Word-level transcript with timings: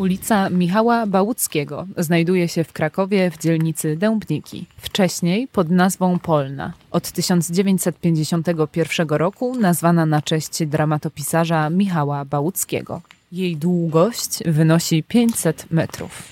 Ulica 0.00 0.50
Michała 0.50 1.06
Bałuckiego 1.06 1.86
znajduje 1.96 2.48
się 2.48 2.64
w 2.64 2.72
Krakowie 2.72 3.30
w 3.30 3.38
dzielnicy 3.38 3.96
Dębniki, 3.96 4.66
wcześniej 4.76 5.48
pod 5.48 5.70
nazwą 5.70 6.18
Polna. 6.18 6.72
Od 6.90 7.10
1951 7.12 9.08
roku 9.08 9.54
nazwana 9.54 10.06
na 10.06 10.22
cześć 10.22 10.66
dramatopisarza 10.66 11.70
Michała 11.70 12.24
Bałuckiego. 12.24 13.00
Jej 13.32 13.56
długość 13.56 14.38
wynosi 14.46 15.02
500 15.02 15.70
metrów. 15.70 16.22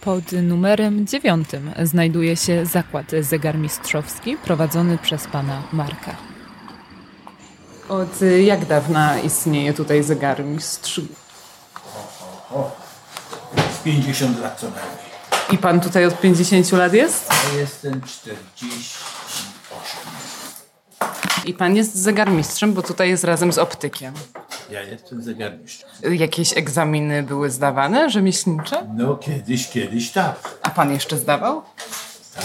Pod 0.00 0.32
numerem 0.32 1.06
dziewiątym 1.06 1.70
znajduje 1.82 2.36
się 2.36 2.66
zakład 2.66 3.06
zegarmistrzowski 3.20 4.36
prowadzony 4.36 4.98
przez 4.98 5.26
pana 5.26 5.62
Marka. 5.72 6.16
Od 7.88 8.20
jak 8.44 8.66
dawna 8.66 9.20
istnieje 9.20 9.72
tutaj 9.72 10.02
zegarmistrz? 10.02 11.00
Z 13.80 13.82
50 13.84 14.40
lat 14.40 14.60
co 14.60 14.66
najmniej. 14.66 15.10
I 15.52 15.58
pan 15.58 15.80
tutaj 15.80 16.06
od 16.06 16.20
50 16.20 16.72
lat 16.72 16.92
jest? 16.92 17.30
Ja 17.52 17.60
jestem 17.60 18.00
48. 18.02 19.10
I 21.44 21.54
pan 21.54 21.76
jest 21.76 21.94
zegarmistrzem, 21.94 22.72
bo 22.72 22.82
tutaj 22.82 23.08
jest 23.08 23.24
razem 23.24 23.52
z 23.52 23.58
optykiem. 23.58 24.14
Ja 24.70 24.82
jestem 24.82 25.22
zegarmistrz. 25.22 25.84
Jakieś 26.10 26.56
egzaminy 26.56 27.22
były 27.22 27.50
zdawane, 27.50 28.10
rzemieślnicze? 28.10 28.86
No 28.96 29.16
kiedyś, 29.16 29.68
kiedyś 29.68 30.10
tak. 30.10 30.58
A 30.62 30.70
pan 30.70 30.92
jeszcze 30.92 31.16
zdawał? 31.18 31.62
tak. 32.36 32.44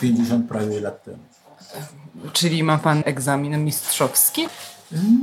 50 0.00 0.48
prawie 0.48 0.80
lat 0.80 1.04
temu. 1.04 1.18
Czyli 2.32 2.62
ma 2.62 2.78
pan 2.78 3.02
egzamin 3.06 3.64
mistrzowski? 3.64 4.48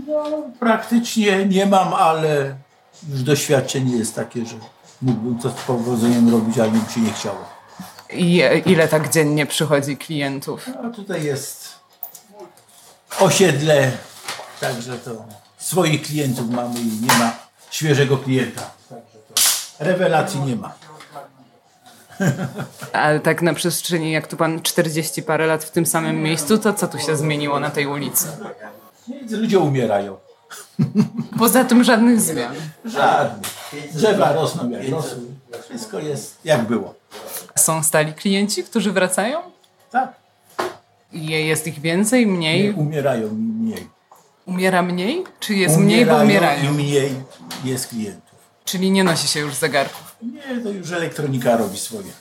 No 0.07 0.43
praktycznie 0.59 1.45
nie 1.45 1.65
mam, 1.65 1.93
ale 1.93 2.55
już 3.09 3.23
doświadczenie 3.23 3.97
jest 3.97 4.15
takie, 4.15 4.45
że 4.45 4.55
mógłbym 5.01 5.39
to 5.39 5.49
z 5.49 5.53
powodzeniem 5.53 6.29
robić, 6.29 6.59
ale 6.59 6.71
mi 6.71 6.81
się 6.93 7.01
nie 7.01 7.13
chciało. 7.13 7.45
I 8.13 8.43
ile 8.65 8.87
tak 8.87 9.09
dziennie 9.13 9.45
przychodzi 9.45 9.97
klientów? 9.97 10.69
A 10.83 10.89
tutaj 10.89 11.23
jest 11.23 11.69
osiedle, 13.19 13.91
także 14.59 14.97
to 14.97 15.25
swoich 15.57 16.01
klientów 16.01 16.49
mamy 16.49 16.79
i 16.79 17.01
nie 17.01 17.17
ma 17.19 17.35
świeżego 17.71 18.17
klienta. 18.17 18.71
Także 18.89 19.17
to 19.27 19.85
rewelacji 19.85 20.39
nie 20.39 20.55
ma. 20.55 20.73
Ale 22.93 23.19
tak 23.19 23.41
na 23.41 23.53
przestrzeni, 23.53 24.11
jak 24.11 24.27
tu 24.27 24.37
pan 24.37 24.61
40 24.61 25.23
parę 25.23 25.47
lat 25.47 25.63
w 25.63 25.71
tym 25.71 25.85
samym 25.85 26.23
miejscu, 26.23 26.57
to 26.57 26.73
co 26.73 26.87
tu 26.87 26.99
się 26.99 27.17
zmieniło 27.17 27.59
na 27.59 27.69
tej 27.69 27.87
ulicy? 27.87 28.27
Ludzie 29.29 29.59
umierają. 29.59 30.17
Poza 31.39 31.63
tym 31.63 31.83
żadnych 31.83 32.21
zmian. 32.21 32.55
Żadnych. 32.85 33.51
Drzewa 33.93 34.33
rosną 34.33 34.69
jak 34.69 34.89
rosły. 34.89 35.19
Wszystko 35.69 35.99
jest 35.99 36.37
jak 36.45 36.61
było. 36.61 36.95
Są 37.55 37.83
stali 37.83 38.13
klienci, 38.13 38.63
którzy 38.63 38.91
wracają? 38.91 39.39
Tak. 39.91 40.13
Jest 41.11 41.67
ich 41.67 41.79
więcej, 41.81 42.27
mniej? 42.27 42.73
Umierają 42.73 43.29
mniej. 43.33 43.87
Umiera 44.45 44.81
mniej? 44.81 45.23
Czy 45.39 45.53
jest 45.53 45.77
mniej, 45.77 46.05
bo 46.05 46.17
umierają? 46.17 46.63
i 46.63 46.69
mniej 46.69 47.11
jest 47.63 47.87
klientów. 47.87 48.39
Czyli 48.65 48.91
nie 48.91 49.03
nosi 49.03 49.27
się 49.27 49.39
już 49.39 49.55
zegarków. 49.55 50.15
Nie, 50.21 50.61
to 50.63 50.69
już 50.69 50.91
elektronika 50.91 51.57
robi 51.57 51.77
swoje. 51.77 52.11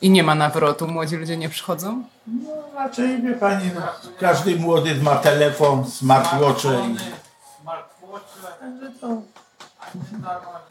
I 0.00 0.10
nie 0.10 0.22
ma 0.22 0.34
nawrotu, 0.34 0.88
młodzi 0.88 1.16
ludzie 1.16 1.36
nie 1.36 1.48
przychodzą? 1.48 2.04
No 2.26 2.50
raczej, 2.74 3.22
wie 3.22 3.34
pani, 3.34 3.70
no, 3.74 3.80
każdy 4.20 4.56
młody 4.56 4.94
ma 4.94 5.16
telefon, 5.16 5.90
smartwatche 5.90 6.68
i 6.68 6.96
Także 8.68 8.90
to, 9.00 9.22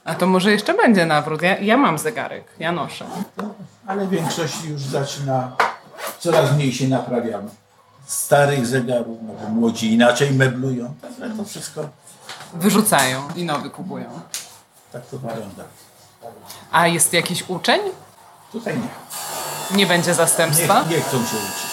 A 0.05 0.15
to 0.15 0.27
może 0.27 0.51
jeszcze 0.51 0.73
będzie 0.73 1.05
nawrót. 1.05 1.41
Ja, 1.41 1.57
ja 1.59 1.77
mam 1.77 1.97
zegarek, 1.97 2.43
ja 2.59 2.71
noszę. 2.71 3.05
ale 3.87 4.07
większość 4.07 4.63
już 4.65 4.81
zaczyna, 4.81 5.51
coraz 6.19 6.51
mniej 6.51 6.73
się 6.73 6.87
naprawiamy. 6.87 7.49
Starych 8.05 8.65
zegarów, 8.67 9.17
no 9.21 9.33
bo 9.33 9.49
młodzi 9.49 9.93
inaczej 9.93 10.31
meblują. 10.31 10.93
Także 11.01 11.29
to 11.37 11.43
wszystko 11.45 11.89
Wyrzucają 12.53 13.27
i 13.35 13.43
nowy 13.45 13.69
kupują. 13.69 14.19
tak 14.91 15.05
to 15.05 15.17
wygląda. 15.17 15.63
A 16.71 16.87
jest 16.87 17.13
jakiś 17.13 17.49
uczeń? 17.49 17.81
Tutaj 18.51 18.77
nie. 18.77 19.77
Nie 19.77 19.85
będzie 19.85 20.13
zastępstwa? 20.13 20.83
Nie, 20.89 20.95
nie 20.95 21.01
chcą 21.01 21.17
się 21.17 21.37
uczyć. 21.37 21.67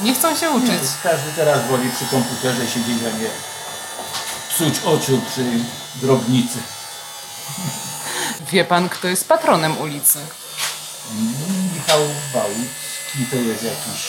Nie 0.00 0.14
chcą 0.14 0.34
się 0.36 0.50
uczyć. 0.50 0.80
Każdy 1.02 1.30
teraz 1.36 1.66
woli 1.66 1.90
przy 1.90 2.04
komputerze 2.06 2.66
siedzieć, 2.66 2.98
a 3.14 3.18
nie 3.18 3.28
psuć 4.60 4.78
oczu 4.84 5.20
przy 5.30 5.44
drobnicy. 6.02 6.58
Wie 8.52 8.64
pan, 8.64 8.88
kto 8.88 9.08
jest 9.08 9.28
patronem 9.28 9.78
ulicy? 9.78 10.18
Michał 11.74 12.00
Bałucki 12.34 13.26
to 13.30 13.36
jest 13.36 13.62
jakiś 13.62 14.02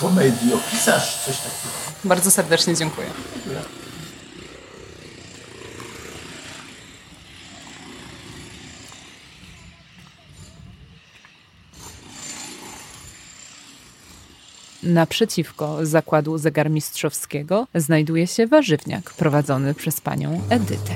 komediopisarz, 0.00 1.18
coś 1.26 1.36
takiego. 1.36 1.74
Bardzo 2.04 2.30
serdecznie 2.30 2.76
dziękuję. 2.76 3.06
Naprzeciwko 14.88 15.86
zakładu 15.86 16.38
zegarmistrzowskiego 16.38 17.66
znajduje 17.74 18.26
się 18.26 18.46
warzywniak 18.46 19.10
prowadzony 19.10 19.74
przez 19.74 20.00
panią 20.00 20.40
Edytę. 20.50 20.92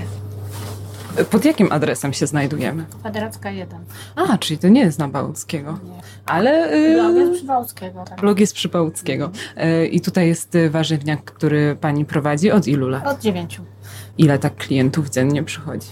Pod 1.30 1.44
jakim 1.44 1.72
adresem 1.72 2.12
się 2.12 2.26
znajdujemy? 2.26 2.84
Kwadracka 3.00 3.50
1. 3.50 3.78
A, 4.16 4.38
czyli 4.38 4.58
to 4.58 4.68
nie 4.68 4.80
jest 4.80 4.98
na 4.98 5.08
Bałuckiego. 5.08 5.78
Ale... 6.26 6.68
Blog 6.94 7.14
Yy, 7.14 7.20
jest 7.20 7.32
Przybałckiego, 7.32 8.04
tak. 8.04 8.20
blog 8.20 8.40
jest 8.40 8.54
przy 8.54 8.68
Bałuckiego. 8.68 9.30
Yy, 9.56 9.86
I 9.86 10.00
tutaj 10.00 10.26
jest 10.26 10.54
y, 10.54 10.70
warzywniak, 10.70 11.24
który 11.24 11.76
pani 11.80 12.04
prowadzi 12.04 12.50
od 12.50 12.66
ilu 12.66 12.88
lat? 12.88 13.06
Od 13.06 13.20
9. 13.20 13.60
Ile 14.18 14.38
tak 14.38 14.56
klientów 14.56 15.10
dziennie 15.10 15.42
przychodzi? 15.42 15.88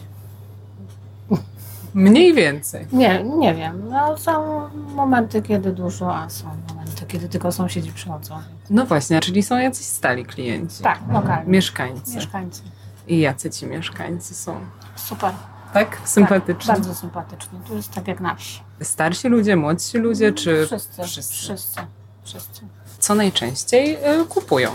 Mniej 1.94 2.34
więcej. 2.34 2.86
Nie, 2.92 3.22
nie 3.24 3.54
wiem. 3.54 3.88
No, 3.90 4.18
są 4.18 4.60
momenty, 4.94 5.42
kiedy 5.42 5.72
dużo, 5.72 6.16
a 6.16 6.28
są 6.28 6.44
momenty, 6.68 7.06
kiedy 7.08 7.28
tylko 7.28 7.52
sąsiedzi 7.52 7.92
przychodzą. 7.92 8.38
No 8.70 8.86
właśnie, 8.86 9.20
czyli 9.20 9.42
są 9.42 9.58
jacyś 9.58 9.86
stali 9.86 10.24
klienci. 10.24 10.82
Tak, 10.82 10.98
lokalnie. 11.12 11.50
Mieszkańcy. 11.52 12.14
Mieszkańcy. 12.16 12.62
I 13.08 13.18
jacy 13.20 13.50
ci 13.50 13.66
mieszkańcy 13.66 14.34
są? 14.34 14.54
Super. 14.96 15.32
Tak? 15.72 16.00
Sympatyczni? 16.04 16.66
Tak, 16.66 16.76
bardzo 16.76 16.94
sympatyczni. 16.94 17.58
To 17.68 17.74
jest 17.74 17.90
tak 17.94 18.08
jak 18.08 18.20
nasi. 18.20 18.60
Starsi 18.82 19.28
ludzie, 19.28 19.56
młodsi 19.56 19.98
ludzie, 19.98 20.32
czy 20.32 20.66
Wszyscy. 20.66 21.02
wszyscy? 21.02 21.34
Wszyscy. 21.34 21.80
Wszyscy. 22.22 22.60
Co 22.98 23.14
najczęściej 23.14 23.94
y, 23.94 24.26
kupują? 24.28 24.70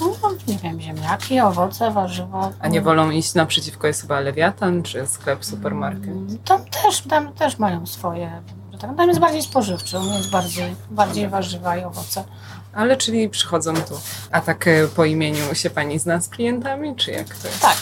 No, 0.00 0.30
nie 0.48 0.58
wiem, 0.58 0.80
ziemniaki, 0.80 1.40
owoce, 1.40 1.90
warzywa. 1.90 2.50
A 2.60 2.68
nie 2.68 2.80
wolą 2.80 3.10
iść 3.10 3.34
naprzeciwko 3.34 3.86
jest 3.86 4.00
chyba 4.00 4.20
Lewiatan, 4.20 4.82
czy 4.82 5.06
sklep, 5.06 5.44
supermarket? 5.44 6.14
Tam 6.44 6.64
też, 6.64 7.00
tam 7.00 7.32
też 7.32 7.58
mają 7.58 7.86
swoje. 7.86 8.42
Tak, 8.80 8.96
tam 8.96 9.08
jest 9.08 9.20
bardziej 9.20 9.42
spożywczy, 9.42 9.98
mnie 9.98 10.16
jest 10.16 10.30
bardziej, 10.30 10.76
bardziej 10.90 11.28
warzywa 11.28 11.76
i 11.76 11.84
owoce. 11.84 12.24
Ale 12.72 12.96
czyli 12.96 13.28
przychodzą 13.28 13.74
tu. 13.74 14.00
A 14.30 14.40
tak 14.40 14.66
y, 14.66 14.88
po 14.96 15.04
imieniu 15.04 15.54
się 15.54 15.70
pani 15.70 15.98
zna 15.98 16.20
z 16.20 16.28
klientami, 16.28 16.96
czy 16.96 17.10
jak 17.10 17.36
to 17.36 17.48
jest? 17.48 17.60
Tak. 17.62 17.76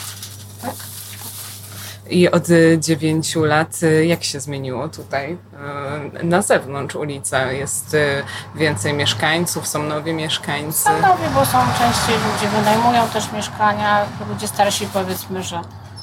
I 2.11 2.31
od 2.31 2.47
dziewięciu 2.79 3.45
lat 3.45 3.83
y, 3.83 4.07
jak 4.07 4.25
się 4.25 4.41
zmieniło 4.41 4.89
tutaj? 4.89 5.39
Y, 6.21 6.25
Na 6.25 6.43
zewnątrz 6.43 6.95
ulica 6.95 7.53
jest 7.53 7.95
y, 7.95 8.23
więcej 8.55 8.95
mieszkańców, 8.95 9.67
są 9.69 9.83
nowi 9.83 10.13
mieszkańcy. 10.13 10.79
Są 10.85 10.93
nowi, 11.01 11.23
bo 11.35 11.47
są 11.47 11.59
częściej 11.79 12.15
ludzie, 12.15 12.57
wynajmują 12.57 13.09
też 13.09 13.33
mieszkania. 13.33 14.05
Ludzie 14.29 14.49
starsi 14.49 14.87
powiedzmy, 14.87 15.43
że 15.43 15.61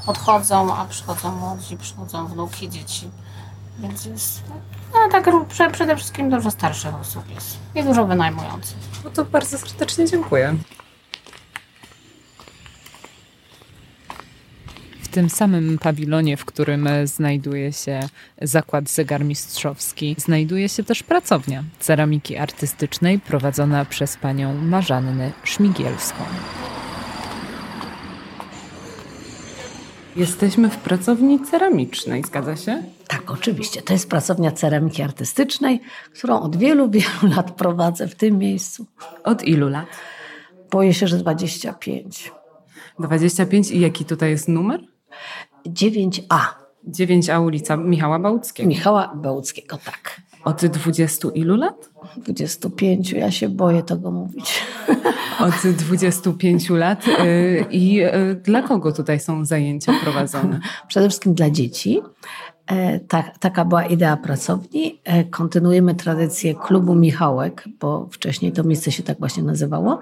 odchodzą, 0.08 0.76
a 0.76 0.86
przychodzą 0.86 1.32
młodzi, 1.32 1.78
przychodzą 1.78 2.28
wnuki, 2.28 2.70
dzieci. 2.70 3.10
Więc 3.80 4.06
jest, 4.06 4.42
no 4.94 5.00
tak 5.12 5.30
prze- 5.50 5.72
przede 5.72 5.96
wszystkim 5.96 6.30
dużo 6.30 6.52
starszych 6.52 6.96
osób 7.02 7.30
jest 7.36 7.58
i 7.76 7.84
dużo 7.84 8.06
wynajmujących. 8.06 8.78
No 9.04 9.10
to 9.10 9.26
bardzo 9.26 9.58
serdecznie 9.58 10.06
dziękuję. 10.08 10.56
tym 15.18 15.30
samym 15.30 15.78
pawilonie, 15.78 16.38
w 16.38 16.46
którym 16.46 16.90
znajduje 17.06 17.74
się 17.74 18.00
zakład 18.42 18.90
zegarmistrzowski, 18.90 20.16
znajduje 20.18 20.70
się 20.70 20.84
też 20.84 21.04
pracownia 21.04 21.64
ceramiki 21.80 22.38
artystycznej 22.38 23.20
prowadzona 23.20 23.86
przez 23.86 24.18
panią 24.18 24.54
Marzannę 24.54 25.32
Szmigielską. 25.44 26.24
Jesteśmy 30.16 30.70
w 30.70 30.78
pracowni 30.78 31.40
ceramicznej, 31.40 32.24
zgadza 32.24 32.56
się? 32.56 32.84
Tak, 33.08 33.32
oczywiście. 33.32 33.82
To 33.82 33.94
jest 33.94 34.10
pracownia 34.10 34.52
ceramiki 34.52 35.02
artystycznej, 35.02 35.82
którą 36.14 36.40
od 36.40 36.56
wielu, 36.56 36.90
wielu 36.90 37.36
lat 37.36 37.52
prowadzę 37.52 38.08
w 38.08 38.16
tym 38.16 38.38
miejscu. 38.38 38.86
Od 39.24 39.44
ilu 39.44 39.70
lat? 39.70 39.88
Boję 40.72 40.94
się, 40.94 41.08
że 41.08 41.18
25. 41.18 42.32
25 43.00 43.72
i 43.72 43.80
jaki 43.80 44.06
tutaj 44.06 44.30
jest 44.30 44.48
numer? 44.48 44.97
9A. 45.68 46.40
9A 46.88 47.46
ulica 47.46 47.78
Michała 47.78 48.20
Bałuckiego. 48.20 48.70
Michała 48.70 49.16
Bełckiego, 49.16 49.78
tak. 49.86 50.22
Od 50.44 50.66
20 50.66 51.28
ilu 51.30 51.56
lat? 51.56 51.90
25, 52.18 53.12
ja 53.12 53.32
się 53.32 53.50
boję 53.50 53.84
tego 53.84 54.12
mówić. 54.12 54.64
Od 55.40 55.72
25 55.72 56.70
lat. 56.70 57.08
Y, 57.08 57.66
I 57.72 58.04
y, 58.04 58.36
dla 58.44 58.62
kogo 58.62 58.92
tutaj 58.92 59.20
są 59.20 59.46
zajęcia 59.46 59.94
prowadzone? 60.04 60.60
Przede 60.88 61.10
wszystkim 61.10 61.34
dla 61.34 61.50
dzieci. 61.50 62.02
Tak, 63.08 63.38
taka 63.38 63.66
była 63.66 63.86
idea 63.86 64.18
pracowni. 64.18 65.02
E, 65.04 65.24
kontynuujemy 65.24 65.96
tradycję 65.96 66.56
klubu 66.56 66.96
Michałek, 66.96 67.64
bo 67.80 68.08
wcześniej 68.12 68.52
to 68.52 68.64
miejsce 68.64 68.92
się 68.92 69.04
tak 69.04 69.20
właśnie 69.20 69.44
nazywało. 69.44 70.00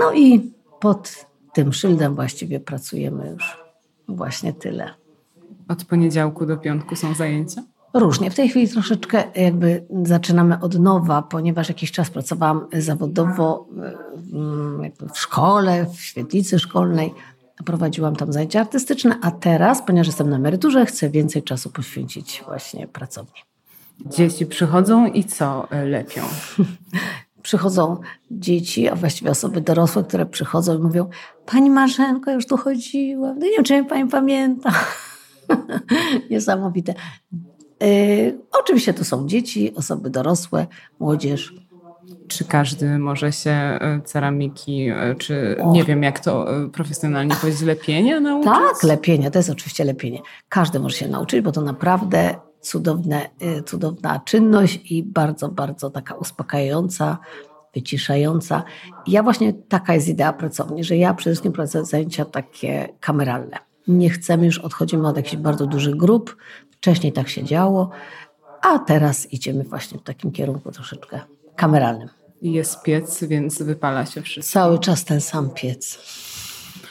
No 0.00 0.12
i 0.14 0.52
pod 0.80 1.26
tym 1.52 1.72
szyldem 1.72 2.14
właściwie 2.14 2.60
pracujemy 2.60 3.30
już 3.30 3.63
właśnie 4.08 4.52
tyle. 4.52 4.94
Od 5.68 5.84
poniedziałku 5.84 6.46
do 6.46 6.56
piątku 6.56 6.96
są 6.96 7.14
zajęcia? 7.14 7.62
Różnie. 7.94 8.30
W 8.30 8.34
tej 8.34 8.48
chwili 8.48 8.68
troszeczkę 8.68 9.24
jakby 9.34 9.86
zaczynamy 10.02 10.60
od 10.60 10.78
nowa, 10.78 11.22
ponieważ 11.22 11.68
jakiś 11.68 11.92
czas 11.92 12.10
pracowałam 12.10 12.66
zawodowo 12.72 13.68
mm, 14.32 14.92
w 15.14 15.18
szkole, 15.18 15.86
w 15.94 16.00
świetlicy 16.00 16.58
szkolnej. 16.58 17.14
Prowadziłam 17.64 18.16
tam 18.16 18.32
zajęcia 18.32 18.60
artystyczne, 18.60 19.18
a 19.22 19.30
teraz, 19.30 19.82
ponieważ 19.86 20.06
jestem 20.06 20.30
na 20.30 20.36
emeryturze, 20.36 20.86
chcę 20.86 21.10
więcej 21.10 21.42
czasu 21.42 21.70
poświęcić 21.70 22.42
właśnie 22.46 22.88
pracowni. 22.88 23.40
Dzieci 24.06 24.46
przychodzą 24.46 25.06
i 25.06 25.24
co 25.24 25.68
lepią? 25.84 26.22
Przychodzą 27.44 28.00
dzieci, 28.30 28.88
a 28.88 28.94
właściwie 28.94 29.30
osoby 29.30 29.60
dorosłe, 29.60 30.04
które 30.04 30.26
przychodzą 30.26 30.78
i 30.78 30.82
mówią: 30.82 31.08
Pani 31.46 31.70
Marzenko, 31.70 32.30
już 32.30 32.46
tu 32.46 32.56
chodziłam. 32.56 33.38
No 33.38 33.46
nie 33.46 33.52
wiem, 33.52 33.64
czy 33.64 33.74
mnie 33.74 33.84
pani 33.84 34.10
pamięta. 34.10 34.72
Niesamowite. 36.30 36.94
Yy, 37.80 38.38
oczywiście 38.60 38.94
to 38.94 39.04
są 39.04 39.26
dzieci, 39.26 39.74
osoby 39.74 40.10
dorosłe, 40.10 40.66
młodzież. 41.00 41.54
Czy 42.28 42.44
każdy 42.44 42.98
może 42.98 43.32
się 43.32 43.78
y, 43.98 44.02
ceramiki, 44.02 44.90
y, 44.90 45.14
czy 45.18 45.56
nie 45.72 45.84
wiem 45.84 46.02
jak 46.02 46.20
to 46.20 46.64
y, 46.64 46.68
profesjonalnie 46.68 47.34
powiedzieć, 47.40 47.62
lepienia 47.62 48.20
nauczyć? 48.20 48.52
Tak, 48.52 48.82
lepienie, 48.82 49.30
to 49.30 49.38
jest 49.38 49.50
oczywiście 49.50 49.84
lepienie. 49.84 50.20
Każdy 50.48 50.80
może 50.80 50.96
się 50.96 51.08
nauczyć, 51.08 51.40
bo 51.40 51.52
to 51.52 51.60
naprawdę 51.60 52.34
cudowne, 52.64 53.30
y, 53.58 53.62
cudowna 53.62 54.20
czynność 54.24 54.80
i 54.92 55.02
bardzo, 55.02 55.48
bardzo 55.48 55.90
taka 55.90 56.14
uspokajająca, 56.14 57.18
wyciszająca. 57.74 58.62
I 59.06 59.10
ja 59.10 59.22
właśnie 59.22 59.52
taka 59.52 59.94
jest 59.94 60.08
idea 60.08 60.32
pracowni, 60.32 60.84
że 60.84 60.96
ja 60.96 61.14
przede 61.14 61.34
wszystkim 61.34 61.52
prowadzę 61.52 61.84
zajęcia 61.84 62.24
takie 62.24 62.88
kameralne. 63.00 63.58
Nie 63.88 64.10
chcemy 64.10 64.46
już, 64.46 64.58
odchodzimy 64.58 65.08
od 65.08 65.16
jakichś 65.16 65.36
bardzo 65.36 65.66
dużych 65.66 65.96
grup. 65.96 66.36
Wcześniej 66.70 67.12
tak 67.12 67.28
się 67.28 67.44
działo, 67.44 67.90
a 68.62 68.78
teraz 68.78 69.32
idziemy 69.32 69.64
właśnie 69.64 69.98
w 69.98 70.02
takim 70.02 70.32
kierunku 70.32 70.72
troszeczkę 70.72 71.20
kameralnym. 71.56 72.08
Jest 72.42 72.82
piec, 72.82 73.24
więc 73.24 73.62
wypala 73.62 74.06
się 74.06 74.22
wszystko. 74.22 74.52
Cały 74.52 74.78
czas 74.78 75.04
ten 75.04 75.20
sam 75.20 75.50
piec. 75.50 75.98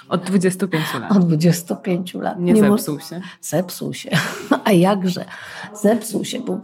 Od 0.09 0.23
25 0.23 0.93
lat. 0.99 1.11
Od 1.11 1.27
25 1.27 2.13
lat. 2.13 2.39
Nie 2.39 2.53
mo- 2.53 2.77
zepsuł 2.77 2.99
się. 2.99 3.21
Zepsuł 3.41 3.93
się. 3.93 4.09
A 4.65 4.71
jakże? 4.71 5.25
Zepsuł 5.81 6.25
się, 6.25 6.39
bo 6.39 6.61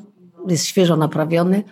jest 0.47 0.65
świeżo 0.65 0.97
naprawiony. 0.97 1.63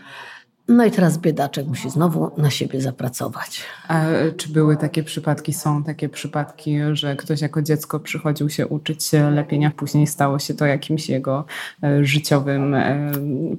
No 0.67 0.85
i 0.85 0.91
teraz 0.91 1.17
biedaczek 1.17 1.67
musi 1.67 1.89
znowu 1.89 2.31
na 2.37 2.49
siebie 2.49 2.81
zapracować. 2.81 3.63
A 3.87 4.01
czy 4.37 4.49
były 4.49 4.77
takie 4.77 5.03
przypadki, 5.03 5.53
są 5.53 5.83
takie 5.83 6.09
przypadki, 6.09 6.77
że 6.93 7.15
ktoś 7.15 7.41
jako 7.41 7.61
dziecko 7.61 7.99
przychodził 7.99 8.49
się 8.49 8.67
uczyć 8.67 9.11
lepienia, 9.31 9.71
później 9.71 10.07
stało 10.07 10.39
się 10.39 10.53
to 10.53 10.65
jakimś 10.65 11.09
jego 11.09 11.45
e, 11.83 12.05
życiowym 12.05 12.75
e, 12.75 13.11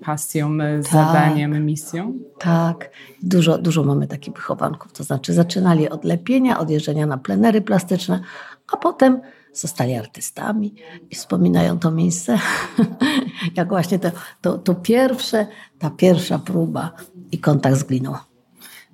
pasją, 0.05 0.51
e, 0.61 0.83
zadaniem, 0.83 1.67
misją? 1.67 2.19
Tak, 2.39 2.91
dużo, 3.23 3.59
dużo 3.59 3.85
mamy 3.85 4.07
takich 4.07 4.35
wychowanków. 4.35 4.93
To 4.93 5.05
znaczy 5.05 5.33
zaczynali 5.33 5.89
od 5.89 6.05
lepienia, 6.05 6.59
od 6.59 6.71
jeżdżenia 6.71 7.07
na 7.07 7.19
plenery 7.19 7.61
plastyczne, 7.61 8.21
a 8.73 8.77
potem 8.77 9.21
zostali 9.61 9.95
artystami 9.95 10.75
i 11.11 11.15
wspominają 11.15 11.79
to 11.79 11.91
miejsce 11.91 12.39
jak 13.57 13.69
właśnie 13.69 13.99
to, 13.99 14.11
to, 14.41 14.59
to 14.59 14.75
pierwsze, 14.75 15.47
ta 15.79 15.91
pierwsza 15.91 16.39
próba 16.39 16.93
i 17.33 17.39
kontakt 17.39 17.77
z 17.77 17.85
gliną. 17.85 18.15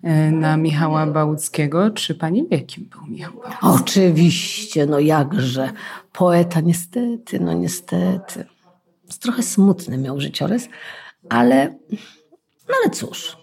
E, 0.03 0.31
Na 0.31 0.57
Michała 0.57 1.07
Bałuckiego. 1.07 1.91
Czy 1.91 2.15
pani 2.15 2.49
wie, 2.51 2.61
kim 2.61 2.85
był 2.85 3.07
Michał 3.07 3.33
Bałucki? 3.33 3.83
Oczywiście, 3.83 4.87
no 4.87 4.99
jakże. 4.99 5.73
Poeta 6.13 6.61
niestety, 6.61 7.41
no 7.41 7.53
niestety. 7.53 8.45
Trochę 9.21 9.43
smutny 9.43 9.99
miał 9.99 10.21
życiorys, 10.21 10.69
ale, 11.29 11.79
no 12.69 12.75
ale 12.83 12.91
cóż, 12.91 13.37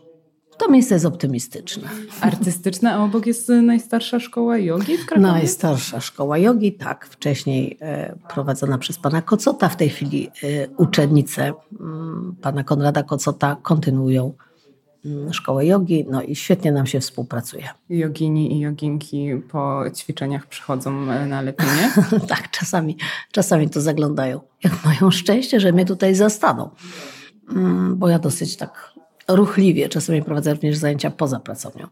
to 0.61 0.71
miejsce 0.71 0.95
jest 0.95 1.05
optymistyczne. 1.05 1.89
Artystyczna, 2.21 2.93
a 2.93 3.03
obok 3.03 3.25
jest 3.25 3.49
najstarsza 3.49 4.19
szkoła 4.19 4.57
jogi 4.57 4.97
w 4.97 5.05
Krakowie? 5.05 5.31
Najstarsza 5.31 6.01
szkoła 6.01 6.37
jogi, 6.37 6.73
tak, 6.73 7.07
wcześniej 7.07 7.77
e, 7.81 8.15
prowadzona 8.29 8.77
przez 8.77 8.97
pana 8.97 9.21
Kocota, 9.21 9.69
w 9.69 9.77
tej 9.77 9.89
chwili 9.89 10.29
e, 10.43 10.67
uczennice 10.77 11.53
mm, 11.79 12.35
pana 12.41 12.63
Konrada 12.63 13.03
Kocota 13.03 13.57
kontynuują 13.61 14.33
mm, 15.05 15.33
szkołę 15.33 15.65
jogi, 15.65 16.05
no 16.09 16.21
i 16.21 16.35
świetnie 16.35 16.71
nam 16.71 16.85
się 16.85 16.99
współpracuje. 16.99 17.69
Jogini 17.89 18.57
i 18.57 18.59
joginki 18.59 19.29
po 19.51 19.83
ćwiczeniach 19.95 20.47
przychodzą 20.47 21.11
e, 21.11 21.25
na 21.25 21.41
lepienie. 21.41 21.91
tak, 22.29 22.51
czasami, 22.51 22.97
czasami 23.31 23.69
to 23.69 23.81
zaglądają. 23.81 24.39
Jak 24.63 24.85
mają 24.85 25.11
szczęście, 25.11 25.59
że 25.59 25.71
mnie 25.71 25.85
tutaj 25.85 26.15
zastaną. 26.15 26.69
Mm, 27.55 27.97
Bo 27.97 28.09
ja 28.09 28.19
dosyć 28.19 28.57
tak 28.57 28.90
ruchliwie 29.35 29.89
czasami 29.89 30.23
prowadzę 30.23 30.53
również 30.53 30.77
zajęcia 30.77 31.11
poza 31.11 31.39
pracownią. 31.39 31.87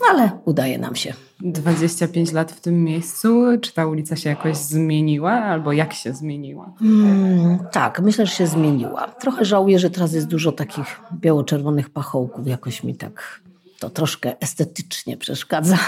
No 0.00 0.06
ale 0.10 0.30
udaje 0.44 0.78
nam 0.78 0.96
się. 0.96 1.14
25 1.40 2.32
lat 2.32 2.52
w 2.52 2.60
tym 2.60 2.84
miejscu. 2.84 3.44
Czy 3.60 3.72
ta 3.72 3.86
ulica 3.86 4.16
się 4.16 4.30
jakoś 4.30 4.56
zmieniła, 4.56 5.32
albo 5.32 5.72
jak 5.72 5.92
się 5.92 6.12
zmieniła? 6.12 6.72
Mm, 6.82 7.58
tak, 7.72 8.00
myślę, 8.00 8.26
że 8.26 8.32
się 8.32 8.46
zmieniła. 8.46 9.08
Trochę 9.08 9.44
żałuję, 9.44 9.78
że 9.78 9.90
teraz 9.90 10.12
jest 10.12 10.26
dużo 10.26 10.52
takich 10.52 11.00
biało-czerwonych 11.12 11.90
pachołków. 11.90 12.46
Jakoś 12.46 12.84
mi 12.84 12.94
tak 12.94 13.40
to 13.80 13.90
troszkę 13.90 14.40
estetycznie 14.40 15.16
przeszkadza. 15.16 15.78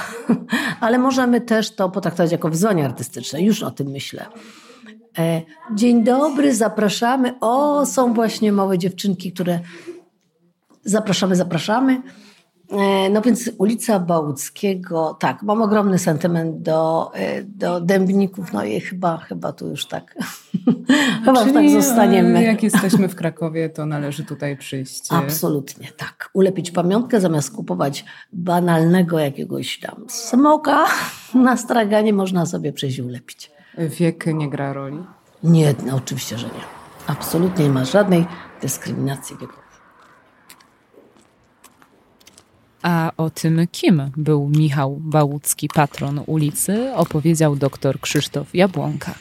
Ale 0.81 0.99
możemy 0.99 1.41
też 1.41 1.75
to 1.75 1.89
potraktować 1.91 2.33
jako 2.33 2.49
wyzwanie 2.49 2.85
artystyczne. 2.85 3.43
Już 3.43 3.63
o 3.63 3.71
tym 3.71 3.87
myślę. 3.87 4.27
E, 5.19 5.43
Dzień 5.75 6.05
dobry, 6.05 6.55
zapraszamy. 6.55 7.35
O, 7.41 7.87
są 7.87 8.15
właśnie 8.15 8.53
małe 8.53 8.79
dziewczynki, 8.79 9.33
które 9.33 9.61
zapraszamy, 10.85 11.37
zapraszamy. 11.37 12.03
E, 12.73 13.11
No 13.11 13.23
więc 13.23 13.51
ulica 13.59 14.01
Bałuckiego, 14.01 15.17
tak, 15.21 15.43
mam 15.43 15.63
ogromny 15.63 15.99
sentyment 15.99 16.63
do, 16.63 17.11
e, 17.15 17.43
do 17.43 17.81
dębników, 17.81 18.53
no 18.53 18.65
i 18.65 18.81
chyba, 18.81 19.17
chyba 19.17 19.53
tu 19.53 19.69
już 19.69 19.87
tak, 19.87 20.15
chyba 21.25 21.45
tak 21.45 21.53
Czyli, 21.53 21.77
e, 21.77 21.83
zostaniemy. 21.83 22.43
Jak 22.43 22.63
jesteśmy 22.63 23.09
w 23.09 23.15
Krakowie, 23.15 23.69
to 23.69 23.87
należy 23.87 24.25
tutaj 24.25 24.57
przyjść. 24.57 25.05
Absolutnie, 25.11 25.89
tak. 25.97 26.31
Ulepić 26.33 26.71
pamiątkę 26.71 27.21
zamiast 27.21 27.55
kupować 27.55 28.05
banalnego 28.33 29.19
jakiegoś 29.19 29.81
tam 29.81 30.05
smoka 30.09 30.87
na 31.35 31.57
straganie, 31.57 32.13
można 32.13 32.47
sobie 32.47 32.73
przyjść 32.73 32.99
i 32.99 33.03
ulepić. 33.03 33.51
Wiek 33.79 34.27
nie 34.27 34.51
gra 34.51 34.73
roli. 34.73 34.99
Nie, 35.43 35.75
no, 35.87 35.97
oczywiście, 35.97 36.39
że 36.39 36.47
nie. 36.47 36.65
Absolutnie 37.07 37.65
nie 37.65 37.71
ma 37.71 37.85
żadnej 37.85 38.27
dyskryminacji 38.63 39.37
wiekowej. 39.37 39.62
A 42.83 43.13
o 43.17 43.31
tym, 43.31 43.67
kim 43.73 44.11
był 44.17 44.49
Michał 44.49 44.97
Bałucki, 45.01 45.69
patron 45.69 46.21
ulicy, 46.27 46.95
opowiedział 46.95 47.57
dr 47.57 48.01
Krzysztof 48.01 48.55
Jabłonka. 48.55 49.15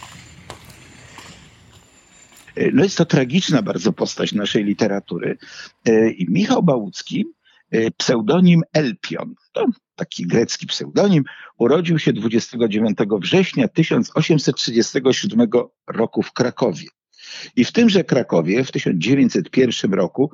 No 2.73 2.83
jest 2.83 2.97
to 2.97 3.05
tragiczna 3.05 3.61
bardzo 3.61 3.93
postać 3.93 4.33
naszej 4.33 4.63
literatury. 4.63 5.37
E, 5.85 6.11
I 6.11 6.25
Michał 6.29 6.63
Bałucki, 6.63 7.25
e, 7.71 7.91
pseudonim 7.91 8.61
Elpion, 8.73 9.35
to 9.51 9.65
taki 9.95 10.27
grecki 10.27 10.67
pseudonim, 10.67 11.23
urodził 11.57 11.99
się 11.99 12.13
29 12.13 12.97
września 13.19 13.67
1837 13.67 15.47
roku 15.87 16.21
w 16.21 16.33
Krakowie. 16.33 16.87
I 17.55 17.65
w 17.65 17.71
tymże 17.71 18.03
Krakowie 18.03 18.63
w 18.63 18.71
1901 18.71 19.93
roku 19.93 20.31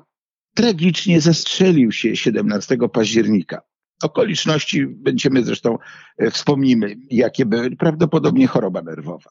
tragicznie 0.58 1.22
zastrzelił 1.22 1.92
się 1.92 2.16
17 2.16 2.78
października. 2.94 3.62
Okoliczności 4.04 4.88
będziemy 4.88 5.44
zresztą 5.44 5.78
e, 6.18 6.32
wspomnimy, 6.32 6.96
jakie 7.10 7.46
były, 7.46 7.76
prawdopodobnie 7.76 8.48
choroba 8.48 8.82
nerwowa. 8.82 9.30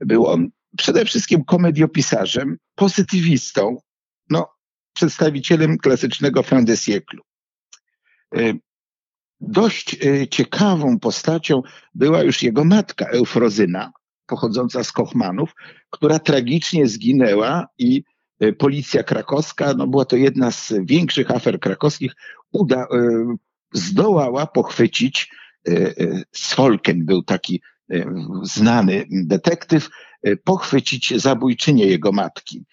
Był 0.00 0.26
on 0.26 0.48
przede 0.78 1.04
wszystkim 1.04 1.44
komediopisarzem, 1.44 2.56
pozytywistą, 2.74 3.76
no, 4.30 4.48
przedstawicielem 4.92 5.78
klasycznego 5.78 6.42
fin 6.42 6.64
de 6.64 6.76
siècle. 6.76 7.18
Dość 9.40 10.04
y, 10.04 10.28
ciekawą 10.30 10.98
postacią 10.98 11.62
była 11.94 12.22
już 12.22 12.42
jego 12.42 12.64
matka 12.64 13.06
Eufrozyna, 13.06 13.92
pochodząca 14.26 14.84
z 14.84 14.92
Kochmanów, 14.92 15.54
która 15.90 16.18
tragicznie 16.18 16.86
zginęła 16.86 17.66
i 17.78 18.04
policja 18.58 19.02
krakowska, 19.02 19.74
no 19.74 19.86
była 19.86 20.04
to 20.04 20.16
jedna 20.16 20.50
z 20.50 20.72
większych 20.84 21.30
afer 21.30 21.60
krakowskich, 21.60 22.12
uda, 22.52 22.86
zdołała 23.72 24.46
pochwycić 24.46 25.30
Sfolken, 26.32 27.04
był 27.04 27.22
taki 27.22 27.62
znany 28.42 29.06
detektyw, 29.10 29.88
pochwycić 30.44 31.14
zabójczynię 31.16 31.86
jego 31.86 32.12
matki. 32.12 32.64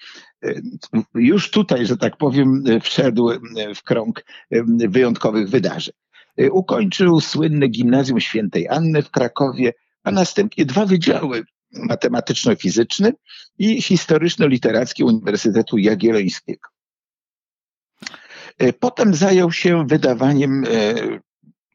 Już 1.16 1.52
tutaj, 1.52 1.86
że 1.86 1.98
tak 1.98 2.18
powiem, 2.18 2.64
wszedł 2.82 3.30
w 3.76 3.84
krąg 3.84 4.26
wyjątkowych 4.90 5.50
wydarzeń. 5.50 5.94
Ukończył 6.52 7.22
słynne 7.22 7.68
gimnazjum 7.68 8.20
świętej 8.20 8.68
Anny 8.68 9.02
w 9.02 9.12
Krakowie, 9.12 9.74
a 10.04 10.12
następnie 10.12 10.66
dwa 10.66 10.86
wydziały 10.86 11.44
matematyczno-fizyczny 11.74 13.14
i 13.58 13.82
historyczno-literacki 13.82 15.04
Uniwersytetu 15.04 15.78
Jagiellońskiego. 15.78 16.70
Potem 18.80 19.16
zajął 19.16 19.52
się 19.52 19.88
wydawaniem 19.88 20.64
e, 20.64 20.94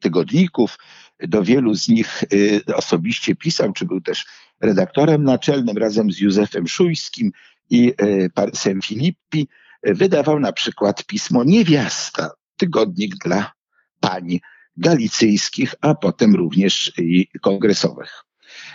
tygodników, 0.01 0.77
do 1.19 1.43
wielu 1.43 1.75
z 1.75 1.87
nich 1.87 2.23
e, 2.23 2.75
osobiście 2.75 3.35
pisał, 3.35 3.73
czy 3.73 3.85
był 3.85 4.01
też 4.01 4.25
redaktorem 4.61 5.23
naczelnym 5.23 5.77
razem 5.77 6.11
z 6.11 6.19
Józefem 6.19 6.67
Szujskim 6.67 7.31
i 7.69 7.93
e, 7.97 8.29
Parysem 8.29 8.81
Filippi. 8.81 9.47
Wydawał 9.83 10.39
na 10.39 10.53
przykład 10.53 11.05
pismo 11.05 11.43
Niewiasta, 11.43 12.31
tygodnik 12.57 13.15
dla 13.15 13.51
pań 13.99 14.39
galicyjskich, 14.77 15.75
a 15.81 15.95
potem 15.95 16.35
również 16.35 16.91
i 16.97 17.27
kongresowych. 17.41 18.26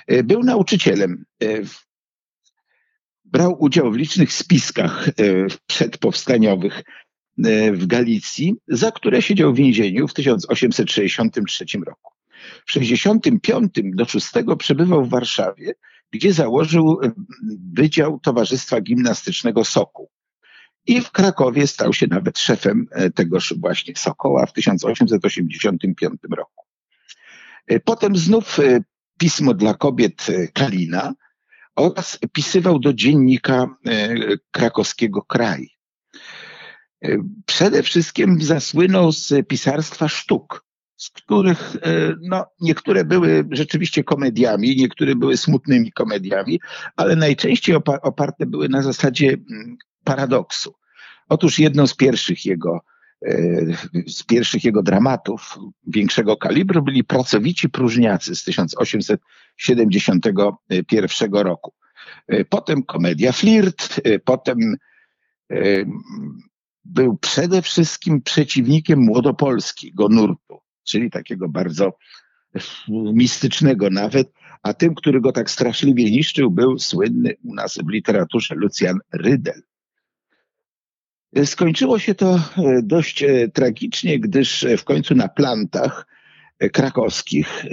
E, 0.06 0.22
był 0.22 0.42
nauczycielem. 0.42 1.24
E, 1.42 1.46
brał 3.24 3.56
udział 3.58 3.92
w 3.92 3.96
licznych 3.96 4.32
spiskach 4.32 5.08
przedpowstaniowych 5.66 6.82
w 7.72 7.86
Galicji, 7.86 8.54
za 8.68 8.90
które 8.90 9.22
siedział 9.22 9.52
w 9.52 9.56
więzieniu 9.56 10.08
w 10.08 10.14
1863 10.14 11.64
roku. 11.86 12.12
W 12.66 12.72
65 12.72 13.72
do 13.74 14.04
6 14.04 14.26
przebywał 14.58 15.04
w 15.04 15.08
Warszawie, 15.08 15.74
gdzie 16.10 16.32
założył 16.32 17.00
Wydział 17.72 18.20
Towarzystwa 18.20 18.80
Gimnastycznego 18.80 19.64
Soku. 19.64 20.10
I 20.86 21.00
w 21.00 21.10
Krakowie 21.10 21.66
stał 21.66 21.92
się 21.92 22.06
nawet 22.06 22.38
szefem 22.38 22.86
e, 22.90 23.10
tegoż 23.10 23.54
właśnie 23.60 23.94
Sokoła 23.96 24.46
w 24.46 24.52
1885 24.52 26.20
roku. 26.30 26.64
E, 27.66 27.80
potem 27.80 28.16
znów 28.16 28.60
e, 28.60 28.80
pismo 29.18 29.54
dla 29.54 29.74
kobiet 29.74 30.26
Kalina 30.52 31.14
oraz 31.76 32.18
pisywał 32.32 32.78
do 32.78 32.92
dziennika 32.92 33.66
krakowskiego 34.50 35.22
Kraj. 35.22 35.68
Przede 37.46 37.82
wszystkim 37.82 38.42
zasłynął 38.42 39.12
z 39.12 39.48
pisarstwa 39.48 40.08
sztuk 40.08 40.64
z 41.02 41.10
których 41.10 41.76
e, 41.76 42.14
no, 42.20 42.46
niektóre 42.60 43.04
były 43.04 43.44
rzeczywiście 43.50 44.04
komediami, 44.04 44.76
niektóre 44.76 45.14
były 45.14 45.36
smutnymi 45.36 45.92
komediami, 45.92 46.60
ale 46.96 47.16
najczęściej 47.16 47.76
oparte 48.02 48.46
były 48.46 48.68
na 48.68 48.82
zasadzie 48.82 49.28
mm, 49.28 49.76
paradoksu. 50.04 50.74
Otóż 51.28 51.58
jedną 51.58 51.86
z 51.86 51.96
pierwszych 51.96 52.46
jego 52.46 52.74
e, 52.74 52.80
z 54.06 54.22
pierwszych 54.22 54.64
jego 54.64 54.82
dramatów 54.82 55.58
większego 55.86 56.36
kalibru 56.36 56.82
byli 56.82 57.04
Pracowici 57.04 57.68
próżniacy 57.68 58.34
z 58.34 58.44
1871 58.44 61.32
roku. 61.32 61.72
E, 62.28 62.44
potem 62.44 62.82
komedia 62.82 63.32
Flirt, 63.32 64.00
potem 64.24 64.76
był 66.84 67.16
przede 67.16 67.62
wszystkim 67.62 68.22
przeciwnikiem 68.22 68.98
młodopolskiego 68.98 70.08
nurtu 70.08 70.62
czyli 70.84 71.10
takiego 71.10 71.48
bardzo 71.48 71.96
mistycznego 72.88 73.90
nawet, 73.90 74.32
a 74.62 74.74
tym, 74.74 74.94
który 74.94 75.20
go 75.20 75.32
tak 75.32 75.50
straszliwie 75.50 76.10
niszczył, 76.10 76.50
był 76.50 76.78
słynny 76.78 77.34
u 77.44 77.54
nas 77.54 77.78
w 77.86 77.88
literaturze 77.88 78.54
Lucjan 78.54 78.98
Rydel. 79.12 79.62
Skończyło 81.44 81.98
się 81.98 82.14
to 82.14 82.34
e, 82.34 82.40
dość 82.82 83.22
e, 83.22 83.48
tragicznie, 83.48 84.20
gdyż 84.20 84.66
w 84.78 84.84
końcu 84.84 85.14
na 85.14 85.28
plantach 85.28 86.06
e, 86.58 86.70
krakowskich 86.70 87.64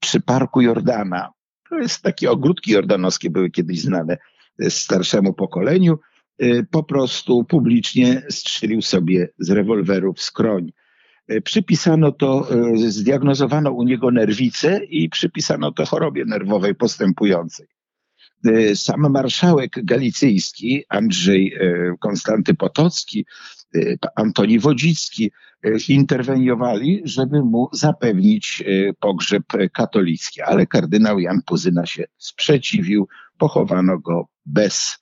przy 0.00 0.20
parku 0.20 0.60
Jordana, 0.60 1.30
to 1.70 1.78
jest 1.78 2.02
takie 2.02 2.30
ogródki 2.30 2.70
jordanowskie 2.70 3.30
były 3.30 3.50
kiedyś 3.50 3.80
znane 3.80 4.16
starszemu 4.68 5.32
pokoleniu, 5.32 5.98
po 6.70 6.82
prostu 6.82 7.44
publicznie 7.44 8.22
strzelił 8.30 8.82
sobie 8.82 9.28
z 9.38 9.50
rewolweru 9.50 10.12
w 10.12 10.22
skroń. 10.22 10.72
E, 11.28 11.40
przypisano 11.40 12.12
to, 12.12 12.46
e, 12.50 12.76
zdiagnozowano 12.76 13.70
u 13.70 13.82
niego 13.82 14.10
nerwicę 14.10 14.80
i 14.84 15.08
przypisano 15.08 15.72
to 15.72 15.86
chorobie 15.86 16.24
nerwowej 16.24 16.74
postępującej. 16.74 17.66
E, 18.44 18.76
sam 18.76 19.10
marszałek 19.12 19.84
galicyjski, 19.84 20.84
Andrzej 20.88 21.58
Konstanty 22.00 22.54
Potocki, 22.54 23.26
Antoni 24.16 24.58
Wodzicki 24.58 25.30
interweniowali, 25.88 27.02
żeby 27.04 27.42
mu 27.42 27.68
zapewnić 27.72 28.64
pogrzeb 29.00 29.42
katolicki, 29.72 30.42
ale 30.42 30.66
kardynał 30.66 31.20
Jan 31.20 31.42
Puzyna 31.46 31.86
się 31.86 32.04
sprzeciwił, 32.18 33.08
pochowano 33.38 33.98
go 33.98 34.28
bez, 34.46 34.98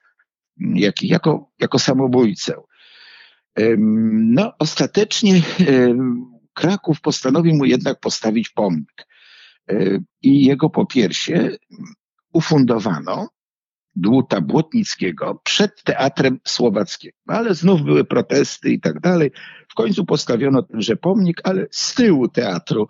jak, 0.56 1.02
jako, 1.02 1.50
jako 1.61 1.78
samobójcę. 1.78 2.54
No, 4.18 4.52
ostatecznie 4.58 5.42
Kraków 6.54 7.00
postanowił 7.00 7.54
mu 7.54 7.64
jednak 7.64 8.00
postawić 8.00 8.49
pomnik. 8.49 9.06
I 10.22 10.44
jego 10.44 10.70
popiersie 10.70 11.56
ufundowano 12.33 13.29
dłuta 13.97 14.41
Błotnickiego 14.41 15.41
przed 15.45 15.83
Teatrem 15.83 16.41
Słowackiego. 16.45 17.17
Ale 17.27 17.55
znów 17.55 17.83
były 17.83 18.05
protesty 18.05 18.71
i 18.71 18.81
tak 18.81 19.01
dalej. 19.01 19.31
W 19.69 19.75
końcu 19.75 20.05
postawiono 20.05 20.62
tenże 20.62 20.97
pomnik, 20.97 21.41
ale 21.45 21.67
z 21.71 21.95
tyłu 21.95 22.29
teatru, 22.29 22.89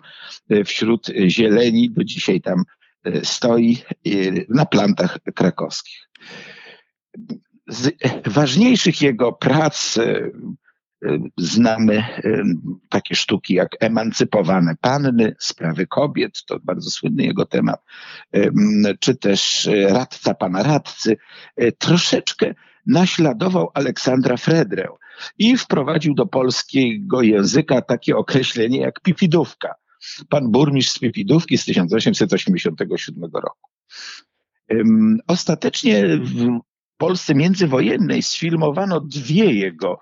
e, 0.49 0.63
wśród 0.63 1.07
zieleni, 1.27 1.91
do 1.91 2.03
dzisiaj 2.03 2.41
tam 2.41 2.63
e, 3.03 3.25
stoi 3.25 3.77
e, 4.05 4.09
na 4.49 4.65
plantach 4.65 5.19
krakowskich 5.35 6.09
z 7.67 7.91
ważniejszych 8.25 9.01
jego 9.01 9.33
prac 9.33 9.99
znamy 11.37 11.95
e, 11.97 12.43
takie 12.89 13.15
sztuki 13.15 13.53
jak 13.53 13.69
Emancypowane 13.79 14.75
Panny, 14.81 15.35
Sprawy 15.39 15.87
Kobiet, 15.87 16.45
to 16.45 16.59
bardzo 16.63 16.89
słynny 16.89 17.23
jego 17.23 17.45
temat, 17.45 17.83
czy 18.99 19.15
też 19.15 19.69
Radca 19.87 20.33
Pana 20.33 20.63
Radcy. 20.63 21.17
Troszeczkę 21.77 22.53
naśladował 22.85 23.69
Aleksandra 23.73 24.37
Fredrę 24.37 24.87
i 25.37 25.57
wprowadził 25.57 26.13
do 26.13 26.25
polskiego 26.25 27.21
języka 27.21 27.81
takie 27.81 28.17
określenie 28.17 28.79
jak 28.79 29.01
pipidówka. 29.01 29.75
Pan 30.29 30.51
burmistrz 30.51 30.95
z 30.95 30.99
Pipidówki 30.99 31.57
z 31.57 31.65
1887 31.65 33.31
roku. 33.33 33.69
Ostatecznie 35.27 36.17
w 36.17 36.59
Polsce 36.97 37.35
międzywojennej 37.35 38.23
sfilmowano 38.23 38.99
dwie 38.99 39.53
jego 39.53 39.99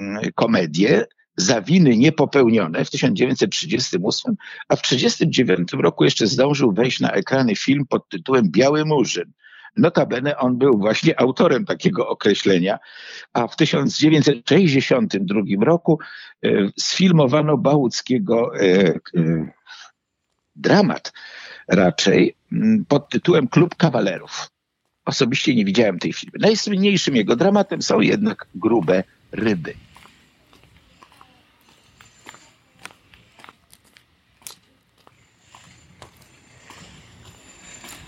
mm, 0.00 0.32
komedie, 0.34 1.06
Zawiny 1.36 1.96
niepopełnione 1.96 2.84
w 2.84 2.90
1938, 2.90 4.34
a 4.68 4.76
w 4.76 4.82
1939 4.82 5.82
roku 5.82 6.04
jeszcze 6.04 6.26
zdążył 6.26 6.72
wejść 6.72 7.00
na 7.00 7.10
ekrany 7.10 7.56
film 7.56 7.86
pod 7.86 8.08
tytułem 8.08 8.50
Biały 8.50 8.84
Murzyn. 8.84 9.32
Notabene 9.76 10.36
on 10.38 10.58
był 10.58 10.78
właśnie 10.78 11.20
autorem 11.20 11.64
takiego 11.64 12.08
określenia, 12.08 12.78
a 13.32 13.46
w 13.46 13.56
1962 13.56 15.40
roku 15.60 15.98
e, 16.44 16.48
sfilmowano 16.78 17.58
Bałuckiego 17.58 18.60
e, 18.60 18.98
dramat 20.56 21.12
raczej 21.68 22.36
mm, 22.52 22.84
pod 22.88 23.08
tytułem 23.08 23.48
Klub 23.48 23.74
Kawalerów. 23.74 24.50
Osobiście 25.04 25.54
nie 25.54 25.64
widziałem 25.64 25.98
tej 25.98 26.12
filmy. 26.12 26.38
Najsłynniejszym 26.40 27.16
jego 27.16 27.36
dramatem 27.36 27.82
są 27.82 28.00
jednak 28.00 28.46
grube 28.54 29.04
ryby. 29.34 29.74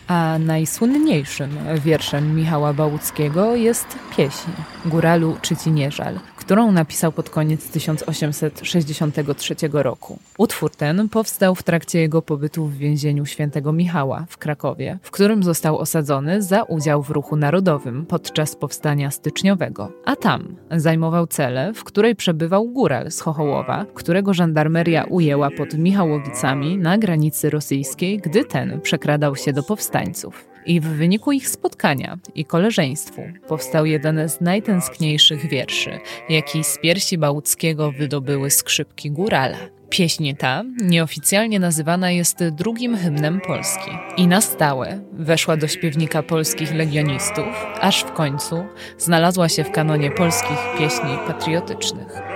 A 0.08 0.38
najsłynniejszym 0.38 1.58
wierszem 1.84 2.36
Michała 2.36 2.72
Bałuckiego 2.72 3.56
jest 3.56 3.86
pieśń 4.16 4.50
Góralu 4.84 5.36
czy 5.42 5.56
ci 5.56 5.70
nie 5.70 5.90
żal, 5.90 6.20
którą 6.46 6.72
napisał 6.72 7.12
pod 7.12 7.30
koniec 7.30 7.70
1863 7.70 9.54
roku. 9.72 10.18
Utwór 10.38 10.70
ten 10.70 11.08
powstał 11.08 11.54
w 11.54 11.62
trakcie 11.62 11.98
jego 11.98 12.22
pobytu 12.22 12.66
w 12.66 12.76
więzieniu 12.76 13.26
świętego 13.26 13.72
Michała 13.72 14.26
w 14.28 14.38
Krakowie, 14.38 14.98
w 15.02 15.10
którym 15.10 15.42
został 15.42 15.78
osadzony 15.78 16.42
za 16.42 16.62
udział 16.62 17.02
w 17.02 17.10
ruchu 17.10 17.36
narodowym 17.36 18.06
podczas 18.06 18.56
powstania 18.56 19.10
styczniowego. 19.10 19.92
A 20.04 20.16
tam 20.16 20.56
zajmował 20.70 21.26
celę, 21.26 21.72
w 21.74 21.84
której 21.84 22.16
przebywał 22.16 22.68
góral 22.68 23.10
z 23.10 23.20
Chochołowa, 23.20 23.86
którego 23.94 24.34
żandarmeria 24.34 25.04
ujęła 25.04 25.50
pod 25.50 25.74
Michałowicami 25.74 26.78
na 26.78 26.98
granicy 26.98 27.50
rosyjskiej, 27.50 28.18
gdy 28.18 28.44
ten 28.44 28.80
przekradał 28.80 29.36
się 29.36 29.52
do 29.52 29.62
powstańców. 29.62 30.55
I 30.66 30.80
w 30.80 30.84
wyniku 30.84 31.32
ich 31.32 31.48
spotkania 31.48 32.18
i 32.34 32.44
koleżeństwu 32.44 33.22
powstał 33.48 33.86
jeden 33.86 34.28
z 34.28 34.40
najtęskniejszych 34.40 35.48
wierszy, 35.48 36.00
jaki 36.28 36.64
z 36.64 36.78
piersi 36.78 37.18
Bałuckiego 37.18 37.92
wydobyły 37.92 38.50
skrzypki 38.50 39.10
górala. 39.10 39.58
Pieśń 39.90 40.34
ta 40.34 40.64
nieoficjalnie 40.82 41.60
nazywana 41.60 42.10
jest 42.10 42.44
drugim 42.48 42.96
hymnem 42.96 43.40
Polski 43.40 43.90
i 44.16 44.26
na 44.26 44.40
stałe 44.40 45.00
weszła 45.12 45.56
do 45.56 45.68
śpiewnika 45.68 46.22
polskich 46.22 46.74
legionistów, 46.74 47.66
aż 47.80 48.04
w 48.04 48.12
końcu 48.12 48.64
znalazła 48.98 49.48
się 49.48 49.64
w 49.64 49.70
kanonie 49.70 50.10
polskich 50.10 50.58
pieśni 50.78 51.18
patriotycznych. 51.26 52.35